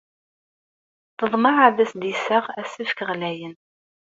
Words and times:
Teḍmeɛ 1.17 1.55
ad 1.67 1.77
as-d-iseɣ 1.83 2.45
asefk 2.61 2.99
ɣlayen. 3.09 3.55